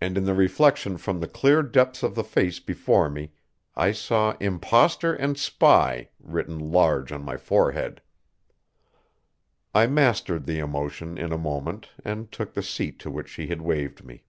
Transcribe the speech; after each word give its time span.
And 0.00 0.16
in 0.16 0.24
the 0.24 0.32
reflection 0.32 0.96
from 0.96 1.20
the 1.20 1.28
clear 1.28 1.62
depths 1.62 2.02
of 2.02 2.14
the 2.14 2.24
face 2.24 2.58
before 2.58 3.10
me, 3.10 3.32
I 3.74 3.92
saw 3.92 4.34
Imposter 4.40 5.12
and 5.12 5.36
Spy 5.36 6.08
written 6.18 6.58
large 6.58 7.12
on 7.12 7.22
my 7.22 7.36
forehead. 7.36 8.00
I 9.74 9.88
mastered 9.88 10.46
the 10.46 10.58
emotion 10.58 11.18
in 11.18 11.32
a 11.34 11.36
moment 11.36 11.90
and 12.02 12.32
took 12.32 12.54
the 12.54 12.62
seat 12.62 12.98
to 13.00 13.10
which 13.10 13.28
she 13.28 13.48
had 13.48 13.60
waved 13.60 14.06
me. 14.06 14.24